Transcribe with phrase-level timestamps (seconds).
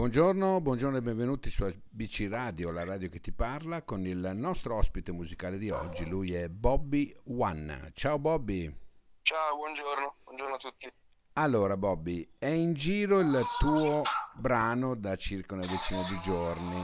[0.00, 4.76] Buongiorno, buongiorno e benvenuti su ABC Radio, la radio che ti parla, con il nostro
[4.76, 6.08] ospite musicale di oggi.
[6.08, 7.90] Lui è Bobby One.
[7.92, 8.74] Ciao Bobby.
[9.20, 10.90] Ciao, buongiorno, buongiorno a tutti.
[11.34, 14.02] Allora Bobby, è in giro il tuo
[14.36, 16.82] brano da circa una decina di giorni.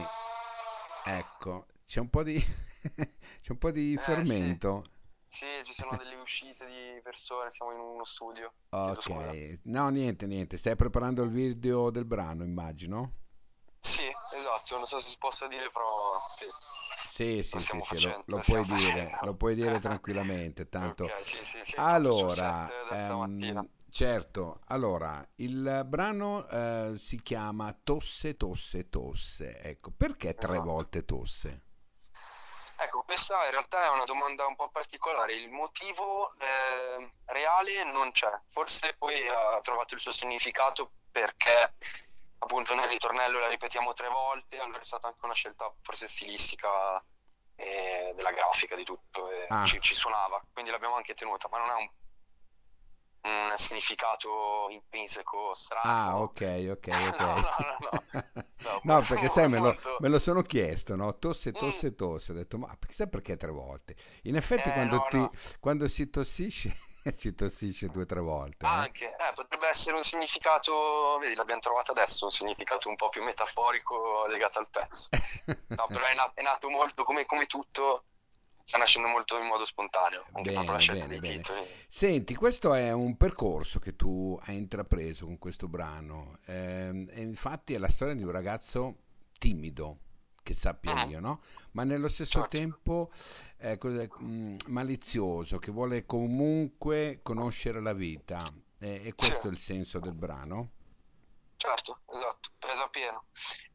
[1.05, 2.35] Ecco, c'è un po' di,
[3.41, 4.83] c'è un po' di Eh, fermento.
[4.85, 4.91] Sì,
[5.63, 8.53] ci sono delle uscite di persone, siamo in uno studio.
[8.69, 13.13] Ok, no niente, niente, stai preparando il video del brano, immagino?
[13.79, 14.03] Sì,
[14.35, 16.45] esatto, non so se si possa dire, però sì,
[17.07, 21.05] Sì, lo sì, sì, sì, lo, lo puoi dire, lo puoi dire tranquillamente, tanto.
[21.05, 28.89] Ok, sì, sì, sì, Allora, ehm, certo, allora, il brano eh, si chiama Tosse, tosse,
[28.89, 29.61] tosse.
[29.61, 30.63] Ecco, perché tre Esatto.
[30.63, 31.61] volte tosse?
[32.97, 35.33] Ecco, questa in realtà è una domanda un po' particolare.
[35.33, 38.31] Il motivo eh, reale non c'è.
[38.47, 41.75] Forse poi ha trovato il suo significato perché
[42.39, 47.03] appunto nel ritornello la ripetiamo tre volte, allora è stata anche una scelta forse stilistica
[47.55, 51.57] e della grafica di tutto, e Ah, ci, ci suonava, quindi l'abbiamo anche tenuta, ma
[51.57, 51.89] non ha un,
[53.51, 56.21] un significato intrinseco ah, strano.
[56.21, 57.21] ok, ok, No, ok.
[57.21, 58.03] no, no, no,
[58.63, 61.17] no, No, perché sai, me lo, me lo sono chiesto, no?
[61.17, 62.31] Tosse, Mm, tosse, tosse.
[62.31, 63.95] Ho detto, ma chissà perché tre volte?
[64.23, 65.31] In effetti, eh, quando no, ti, no.
[65.59, 66.73] quando si tossisce,
[67.13, 68.89] si tossisce due o tre volte, no?
[68.89, 73.23] Anche, eh, potrebbe essere un significato, vedi, l'abbiamo trovato adesso, un significato un po' più
[73.23, 75.11] metaforico legato al pezzo.
[75.75, 78.05] No, però è, na- è nato molto, come, come tutto,
[78.67, 81.45] sta nascendo molto in modo spontaneo, anche proprio la Bene, scelta bene, dei bene.
[81.45, 81.65] titoli.
[81.87, 86.37] Senti, questo è un percorso che tu hai intrapreso con questo brano.
[86.45, 88.97] ehm, e infatti è la storia di un ragazzo
[89.39, 89.99] timido,
[90.43, 91.41] che sappia Mhm, io, no?
[91.71, 92.47] Ma nello stesso certo.
[92.47, 93.09] tempo
[93.59, 93.77] eh,
[94.21, 98.53] mm, malizioso, che vuole comunque conoscere la vita.
[98.79, 100.71] E, e Sì, questo è il senso del brano?
[101.55, 103.25] certo, esatto, preso a pieno.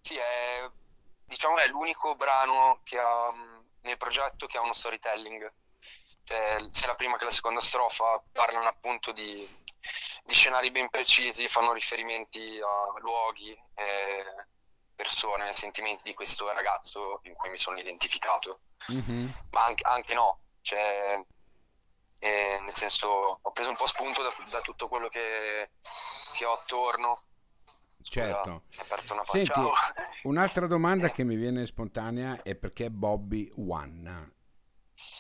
[0.01, 0.71] Sì, è,
[1.25, 5.53] diciamo è l'unico brano che ha mh, nel progetto che ha uno storytelling.
[6.25, 9.47] Cioè, sia la prima che la seconda strofa parlano appunto di,
[10.25, 14.47] di scenari ben precisi, fanno riferimenti a luoghi, eh,
[14.95, 20.41] persone, sentimenti di questo ragazzo in cui mi sono identificato, Mhm, ma anche, anche no,
[20.61, 21.25] cioè,
[22.21, 25.71] eh, nel senso ho preso un po' spunto da, da tutto quello che,
[26.37, 27.25] che ho attorno.
[28.03, 28.63] Certo.
[29.25, 29.61] Senti,
[30.25, 34.35] un'altra domanda che mi viene spontanea è perché Bobby One?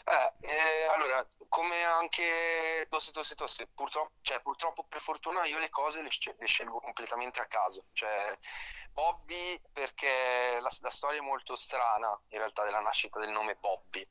[0.04, 5.70] Eh, eh, allora, come anche Tosse Tosse Tosse, purtroppo, cioè, purtroppo per fortuna io le
[5.70, 7.86] cose le, le scelgo completamente a caso.
[7.92, 8.34] Cioè,
[8.92, 14.06] Bobby perché la, la storia è molto strana in realtà della nascita del nome Bobby.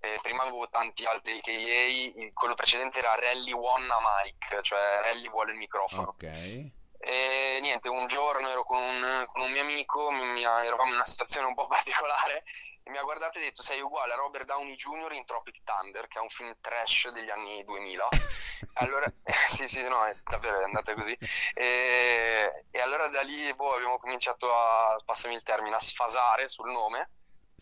[0.00, 5.52] Eh, prima avevo tanti altri il- quello precedente era Rally Wanna Mike, cioè Rally vuole
[5.52, 6.08] il microfono.
[6.08, 6.70] Ok,
[7.06, 11.04] E niente, un giorno ero con un, con un mio amico, mi- eravamo in una
[11.04, 12.42] situazione un po' particolare
[12.82, 15.12] e mi ha guardato e ha detto sei uguale a Robert Downey Jr.
[15.12, 18.06] in Tropic Thunder, che è un film trash degli anni 2000.
[18.76, 21.16] Allora, sì, sì, no, è davvero è andata così.
[21.54, 26.70] E, e allora da lì boh, abbiamo cominciato a, passami il termine, a sfasare sul
[26.72, 27.10] nome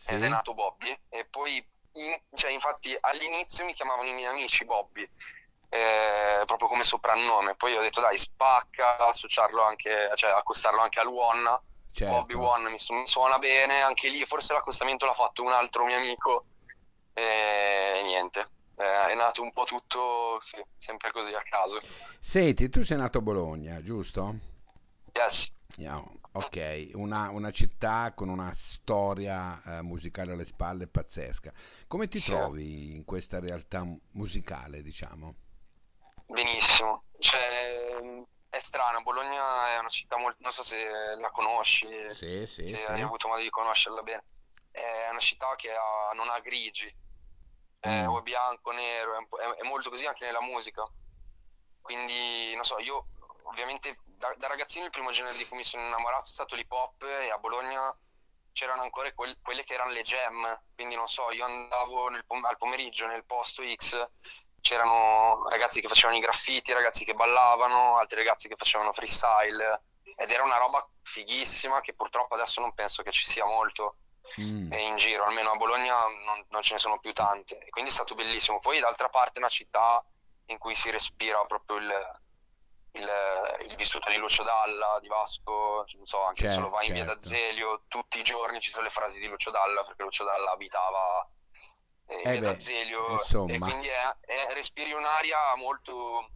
[0.06, 0.28] ed è sì?
[0.28, 0.97] nato Bobby.
[1.08, 1.56] E poi,
[1.92, 5.06] in- cioè, infatti, all'inizio mi chiamavano i miei amici Bobby,
[5.72, 7.55] eh, proprio come soprannome.
[7.56, 11.60] Poi ho detto, dai, spacca, associarlo anche, cioè accostarlo anche al One.
[12.05, 12.38] Bobby Certo.
[12.38, 15.97] One mi, su- mi suona bene, anche lì forse l'accostamento l'ha fatto un altro mio
[15.97, 16.47] amico
[17.15, 18.41] e niente.
[18.75, 21.81] Eh, è nato un po' tutto, sì, sempre così a caso.
[22.21, 24.38] Senti, tu sei nato a Bologna, giusto?
[25.16, 25.53] Yes.
[25.77, 31.53] Yeah, Ok, una, una città con una storia eh, musicale alle spalle pazzesca.
[31.87, 32.22] Come ti Sì.
[32.22, 35.34] trovi in questa realtà musicale, diciamo?
[36.32, 38.00] Benissimo, cioè,
[38.48, 40.87] è strano, Bologna è una città molto, non so se
[41.19, 43.03] la conosci, Sì, sì, se hai sì.
[43.03, 44.25] avuto modo di conoscerla bene,
[44.70, 46.94] è una città che ha- non ha grigi,
[47.81, 50.82] è o Mm, è bianco, nero, è, è- è molto così anche nella musica,
[51.81, 53.08] quindi non so, io
[53.44, 56.70] ovviamente da, da ragazzino il primo genere di cui mi sono innamorato è stato l'hip
[56.73, 57.94] hop e a Bologna
[58.52, 62.56] c'erano ancora quel- quelle che erano le jam, quindi non so, io andavo pom- al
[62.58, 64.08] pomeriggio nel posto X
[64.62, 69.82] c'erano ragazzi che facevano i graffiti, ragazzi che ballavano, altri ragazzi che facevano freestyle
[70.17, 73.94] ed era una roba fighissima che purtroppo adesso non penso che ci sia molto
[74.41, 77.91] mm, eh, in giro, almeno a Bologna non, non ce ne sono più tante, quindi
[77.91, 78.59] è stato bellissimo.
[78.61, 80.03] Poi d'altra parte è una città
[80.47, 82.11] in cui si respira proprio il,
[82.93, 86.87] il- il vissuto di Lucio Dalla, di Vasco, non so, anche se lo cer- vai
[86.87, 87.19] in via certo.
[87.20, 91.26] d'Azeglio, tutti i giorni ci sono le frasi di Lucio Dalla, perché Lucio Dalla abitava
[92.20, 96.29] eh, Eh beh, d'Azeglio e quindi è, è- respiri un'aria molto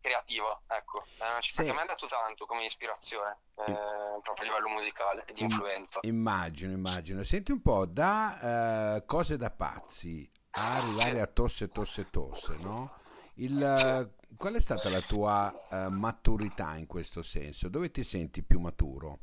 [0.00, 1.68] creativa, ecco, è una città Sì.
[1.68, 5.98] che mi ha dato tanto come ispirazione, eh, proprio a livello musicale di influenza.
[6.02, 7.24] Immagino, immagino.
[7.24, 11.20] Senti un po', da eh, cose da pazzi a arrivare Sì.
[11.20, 12.92] a tosse, tosse, tosse, no?
[13.34, 17.68] Il, eh, qual è stata la tua eh, maturità in questo senso?
[17.68, 19.18] Dove ti senti più maturo?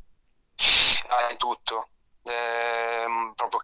[1.07, 1.89] Ah, in tutto.
[2.23, 3.63] Ehm, proprio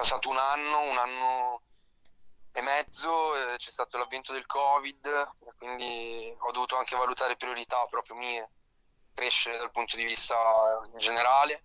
[0.00, 1.62] passato un anno, un anno
[2.52, 8.16] e mezzo, eh, c'è stato l'avvento del Covid, quindi ho dovuto anche valutare priorità proprio
[8.16, 8.50] mie,
[9.12, 10.34] crescere dal punto di vista
[10.90, 11.64] in generale.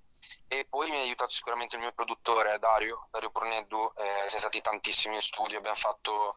[0.49, 4.59] E poi mi ha aiutato sicuramente il mio produttore, Dario, Dario Porneddu, eh, siamo stati
[4.59, 6.33] tantissimi in studio, abbiamo fatto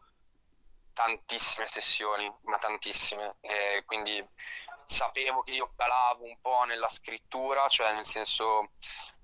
[0.93, 4.25] tantissime sessioni, ma tantissime, e quindi
[4.85, 8.71] sapevo che io calavo un po' nella scrittura, cioè nel senso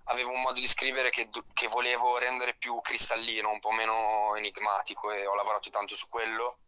[0.05, 5.11] avevo un modo di scrivere che, che volevo rendere più cristallino, un po' meno enigmatico
[5.11, 6.59] e ho lavorato tanto su quello.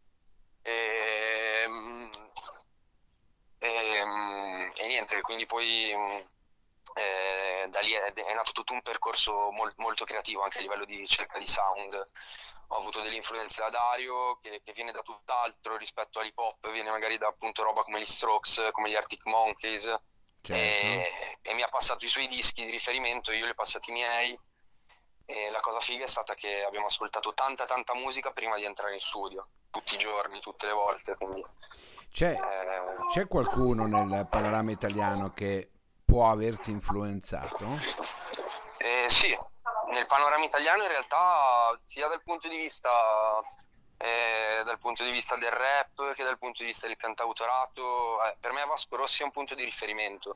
[0.62, 1.66] E,
[3.60, 5.92] e, e niente, quindi poi
[6.94, 10.86] eh, da lì è, è nato tutto un percorso mol- molto creativo anche a livello
[10.86, 11.94] di ricerca di sound.
[12.70, 16.90] Ho avuto delle influenze da Dario che, che viene da tutt'altro rispetto all'hip hop, viene
[16.90, 19.84] magari da appunto roba come gli Strokes, come gli Arctic Monkeys
[20.42, 20.54] Certo.
[20.54, 23.94] e, e mi ha passato i suoi dischi di riferimento, io li ho passati i
[23.94, 24.38] miei
[25.26, 28.94] e la cosa figa è stata che abbiamo ascoltato tanta tanta musica prima di entrare
[28.94, 31.44] in studio, tutti i giorni, tutte le volte, quindi
[32.12, 35.72] C'è, eh, c'è qualcuno nel panorama italiano che
[36.04, 37.66] può averti influenzato?
[38.78, 39.38] Eh, sì,
[39.92, 42.90] nel panorama italiano in realtà sia dal punto di vista,
[43.98, 48.36] eh, dal punto di vista del rap che dal punto di vista del cantautorato, eh,
[48.40, 50.36] per me Vasco Rossi è un punto di riferimento,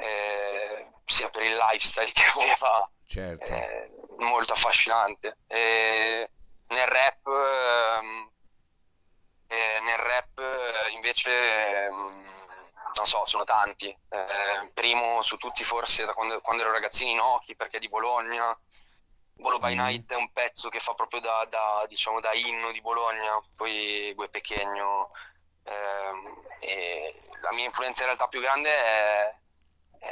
[0.00, 3.44] eh, sia per il lifestyle che aveva, Certo.
[3.46, 5.38] eh, molto affascinante.
[5.46, 6.30] E
[6.68, 8.30] nel rap, ehm,
[9.48, 12.28] eh, nel rap eh, invece, ehm,
[12.94, 13.88] non so, sono tanti.
[13.88, 18.56] Eh, primo su tutti forse da quando, quando ero ragazzino Inoki, perché è di Bologna.
[19.34, 19.78] Bolo by Mm.
[19.78, 24.12] Night è un pezzo che fa proprio da, da, diciamo, da inno di Bologna, poi
[24.14, 25.10] Gue Pequeno.
[25.64, 29.34] ehm, e la mia influenza in realtà più grande è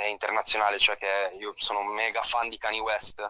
[0.09, 3.27] internazionale, cioè che io sono un mega fan di Kanye West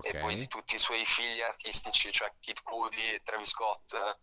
[0.00, 4.18] e poi di tutti i suoi figli artistici, cioè Kid Cudi, Travis Scott, eh,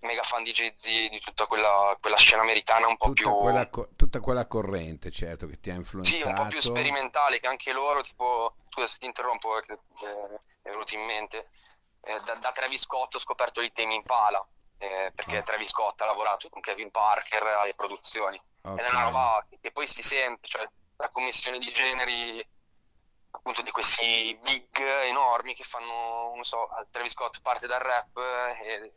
[0.00, 3.68] mega fan di Jay-Z, di tutta quella, quella scena americana un po' Tutta più, quella,
[3.96, 6.48] tutta quella corrente, certo, che ti ha sì, un po' influenzato.
[6.48, 11.04] più sperimentale, che anche loro, tipo, scusa se ti interrompo, eh, eh, è venuto in
[11.04, 11.48] mente,
[12.02, 14.46] eh, da, da Travis Scott ho scoperto il Tame Impala,
[14.78, 15.42] eh, perché Ah.
[15.42, 18.40] Travis Scott ha lavorato con Kevin Parker alle produzioni,
[18.72, 22.44] ed è una roba che, poi si sente, cioè la commissione di generi
[23.30, 28.66] appunto di questi big enormi che fanno, non so, Travis Scott parte dal rap eh,
[28.66, 28.92] e,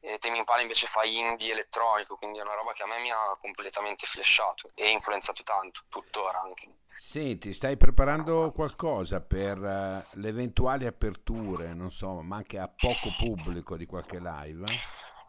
[0.00, 3.10] e Tame Impala invece fa indie elettronico, quindi è una roba che a me mi
[3.10, 6.66] ha completamente flashato e influenzato tanto, tuttora anche.
[6.94, 13.08] Senti, stai preparando qualcosa per eh, le eventuali aperture, non so, ma anche a poco
[13.16, 14.66] pubblico di qualche live?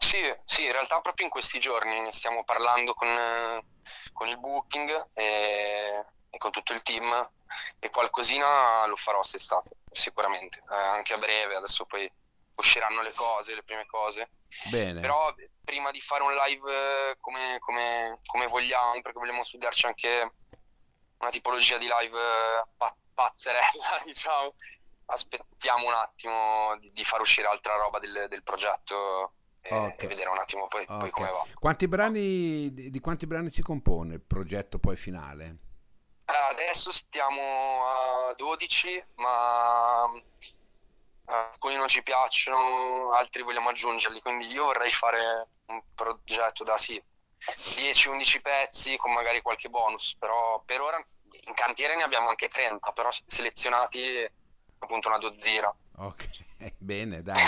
[0.04, 3.66] Sì, sì, in realtà proprio in questi giorni ne stiamo parlando con, eh,
[4.12, 7.32] con il booking e, e con tutto il team
[7.80, 12.12] e qualcosina lo farò quest'estate, sicuramente, Eh, anche a breve, adesso poi
[12.56, 14.34] usciranno le cose, le prime cose.
[14.70, 19.86] Bene, Però prima di fare un live eh, come, come- come vogliamo, perché vogliamo studiarci
[19.86, 20.36] anche
[21.20, 24.54] una tipologia di live eh, pa- pazzerella, diciamo,
[25.06, 30.04] aspettiamo un attimo di, di far uscire altra roba del, del progetto e, Ok.
[30.04, 31.10] e vedere un attimo poi, poi ok.
[31.10, 31.46] come va.
[31.58, 35.58] Quanti brani, di quanti brani si compone il progetto poi finale?
[36.26, 37.42] Eh, Adesso stiamo
[37.86, 40.06] a 12, ma
[41.28, 46.78] eh, alcuni non ci piacciono, altri vogliamo aggiungerli, quindi io vorrei fare un progetto da
[46.78, 47.02] sì,
[47.76, 50.98] 10-11 pezzi con magari qualche bonus, però per ora
[51.46, 54.30] in cantiere ne abbiamo anche 30, però selezionati
[54.80, 55.74] appunto una dozzina.
[55.98, 56.28] Ok,
[56.80, 57.42] bene, dai.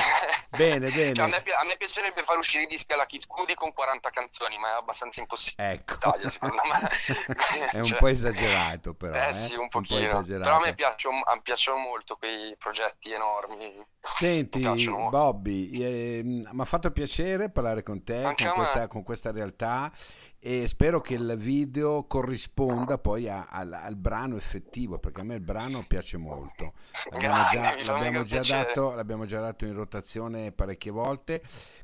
[0.50, 1.52] Bene, Cioè, a me, bene.
[1.60, 4.74] a me piacerebbe fare uscire i dischi alla Kid Cudi con 40 canzoni, ma è
[4.74, 5.72] abbastanza impossibile.
[5.74, 5.94] Ecco.
[5.96, 6.90] Italia, secondo me.
[7.72, 9.34] È un Cioè, po' esagerato però, eh eh?
[9.34, 10.24] sì, un Un po' pochino.
[10.24, 13.58] Però a me piacciono, a piacciono molto quei progetti enormi.
[13.58, 14.62] Mi Senti.
[15.10, 19.92] Bobby, mi ha fatto piacere parlare con te, con a questa, con questa realtà
[20.40, 25.36] e spero che il video corrisponda poi a- al, al brano effettivo, perché a me
[25.36, 26.74] il brano piace molto.
[27.10, 31.40] L'abbiamo Grande, già, l'abbiamo già dato, l'abbiamo già dato in rotazione parecchie volte,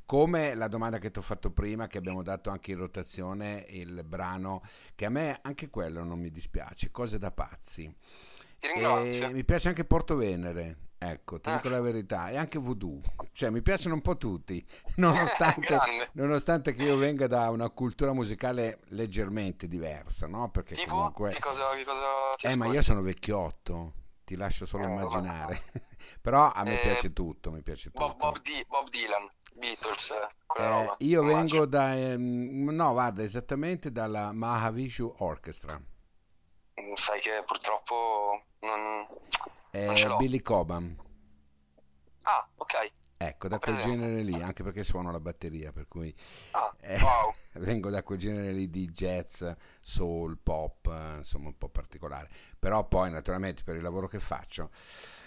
[0.07, 4.03] come la domanda che ti ho fatto prima, che abbiamo dato anche in rotazione il
[4.03, 4.63] brano,
[4.95, 7.93] che a me anche quello non mi dispiace, Cose da pazzi.
[8.59, 10.89] E mi piace anche Porto Venere.
[11.03, 13.01] Ecco, ti dico la verità, e anche Voodoo,
[13.31, 14.63] cioè mi piacciono un po' tutti,
[14.97, 15.79] nonostante,
[16.13, 20.51] nonostante che io venga da una cultura musicale leggermente diversa, no?
[20.51, 21.33] Perché Tipo, comunque...
[21.33, 24.97] che cosa, che cosa Eh, ma io sono vecchiotto, ti lascio solo Eh, vabbè.
[24.99, 25.61] immaginare,
[26.21, 28.17] però a me Eh, piace tutto, mi piace Bob, tutto.
[28.17, 31.23] Bob, Di- Bob Dylan, Beatles, eh, Eh, io immagino.
[31.23, 35.81] vengo da, ehm, no, guarda, esattamente dalla Mahavishnu Orchestra,
[36.81, 39.07] Mm, Sai che purtroppo non,
[39.69, 40.17] è non.
[40.17, 40.95] Billy Cobham.
[43.41, 46.13] Ecco, da quel genere lì, anche perché suono la batteria, per cui
[46.51, 47.33] Ah, eh, wow.
[47.65, 49.43] vengo da quel genere lì di jazz,
[49.79, 52.29] soul, pop, insomma un po' particolare.
[52.59, 54.69] Però poi naturalmente per il lavoro che faccio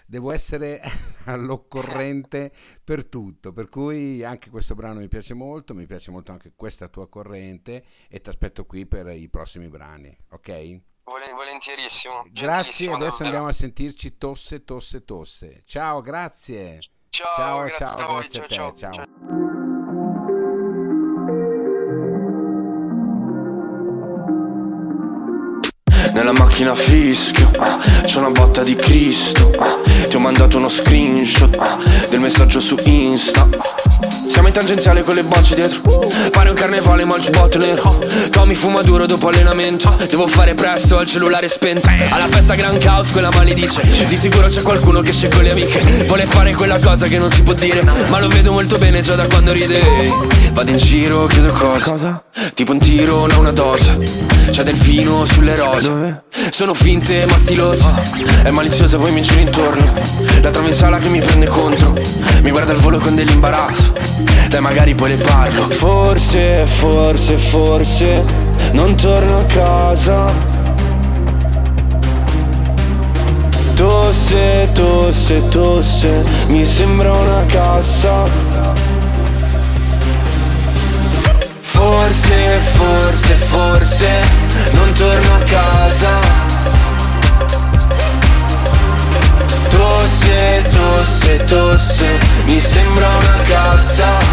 [0.07, 0.81] devo essere
[1.27, 2.53] all'occorrente
[2.85, 6.87] per tutto, per cui anche questo brano mi piace molto, mi piace molto anche questa
[6.89, 10.81] tua corrente e ti aspetto qui per i prossimi brani, ok?
[11.05, 12.25] Vole- volentierissimo.
[12.31, 15.63] Grazie, adesso andiamo a sentirci tosse, tosse, tosse.
[15.65, 16.79] Ciao, grazie.
[17.15, 19.07] Ciao, Ciao, grazie ciao, a voi, grazie a ciao, te, ciao, ciao.
[26.13, 29.79] Nella macchina fischio, ah, c'è una botta di Cristo ah,
[30.09, 31.79] Ti ho mandato uno screenshot ah,
[32.11, 33.49] del messaggio su Insta
[34.35, 35.81] Siamo in tangenziale con le bocce dietro.
[36.33, 38.05] Pare un carnevale ma il giubbotto nero.
[38.31, 39.97] Tommy fuma duro dopo allenamento.
[40.09, 41.89] Devo fare presto, ho il cellulare spento.
[42.09, 46.05] Alla festa Gran Caos quella maledice Di sicuro c'è qualcuno che esce con le amiche.
[46.09, 47.85] Vuole fare quella cosa che non si può dire.
[48.09, 49.81] Ma lo vedo molto bene già da quando ride.
[50.51, 52.25] Vado in giro, chiedo cosa.
[52.55, 53.97] Tipo un tiro, non una dose.
[54.51, 56.23] C'è delfino sulle rose.
[56.51, 57.87] Sono finte ma stilose
[58.43, 59.93] È maliziosa poi mi giro intorno.
[60.43, 61.95] La trovo in sala che mi prende contro.
[62.43, 65.69] Mi guarda al volo con dell'imbarazzo Dai magari poi le parlo.
[65.69, 68.25] Forse, forse, forse
[68.73, 70.33] Non torno a casa.
[73.75, 78.25] Tosse, tosse, tosse Mi sembra una cassa.
[81.61, 84.09] Forse, forse, forse
[84.73, 86.34] non torno a casa.
[89.77, 94.24] Tosse, tosse, tosse, mi sembra una cassa.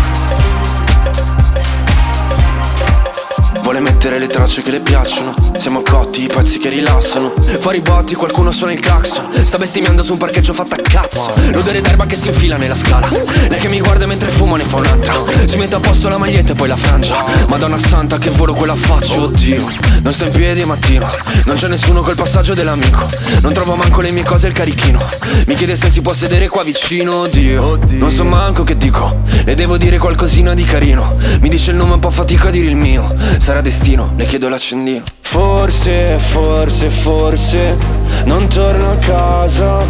[4.01, 5.35] Mettere le tracce che le piacciono.
[5.59, 7.33] Siamo cotti, i pezzi che rilassano.
[7.59, 9.27] Fuori i botti, qualcuno suona il clacson.
[9.43, 11.31] Sta bestemmiando su un parcheggio fatto a cazzo.
[11.51, 13.07] L'odore d'erba che si infila nella scala.
[13.47, 15.13] Lei che mi guarda mentre fumo ne fa un'altra
[15.45, 17.23] Si mette a posto la maglietta e poi la frangia.
[17.47, 21.07] Madonna santa che volo quella faccia Oddio, non sto in piedi mattino.
[21.45, 23.05] Non c'è nessuno col passaggio dell'amico.
[23.41, 24.99] Non trovo manco le mie cose e il carichino.
[25.45, 27.19] Mi chiede se si può sedere qua vicino.
[27.21, 29.19] Oddio, non so manco che dico.
[29.45, 31.17] Le devo dire qualcosina di carino.
[31.39, 33.13] Mi dice il nome un po' fatica a dire il mio.
[33.37, 37.77] Sarà destino, le chiedo l'accendino Forse, forse, forse
[38.23, 39.85] Non torno a casa.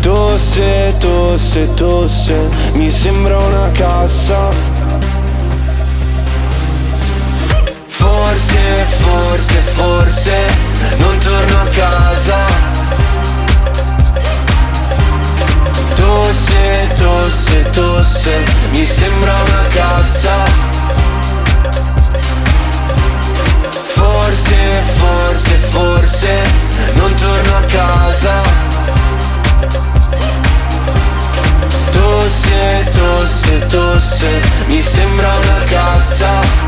[0.00, 4.50] Tosse, tosse, tosse Mi sembra una cassa.
[7.86, 10.46] Forse, forse, forse
[10.96, 12.36] Non torno a casa.
[15.94, 19.23] Tosse, tosse, tosse Mi sembra
[27.24, 28.42] torno a casa.
[31.90, 36.63] Tosse, tosse, tosse Mi sembra una cassa